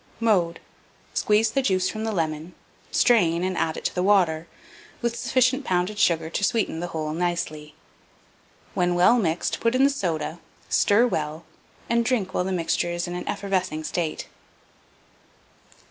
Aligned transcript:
Mode. 0.19 0.59
Squeeze 1.13 1.51
the 1.51 1.61
juice 1.61 1.87
from 1.87 2.05
the 2.05 2.11
lemon; 2.11 2.55
strain, 2.89 3.43
and 3.43 3.55
add 3.55 3.77
it 3.77 3.85
to 3.85 3.93
the 3.93 4.01
water, 4.01 4.47
with 4.99 5.15
sufficient 5.15 5.63
pounded 5.63 5.99
sugar 5.99 6.27
to 6.27 6.43
sweeten 6.43 6.79
the 6.79 6.87
whole 6.87 7.13
nicely. 7.13 7.75
When 8.73 8.95
well 8.95 9.19
mixed, 9.19 9.59
put 9.59 9.75
in 9.75 9.83
the 9.83 9.91
soda, 9.91 10.39
stir 10.69 11.05
well, 11.05 11.43
and 11.87 12.03
drink 12.03 12.33
while 12.33 12.45
the 12.45 12.51
mixture 12.51 12.89
is 12.89 13.07
in 13.07 13.13
an 13.13 13.27
effervescing 13.27 13.83
state. 13.83 14.25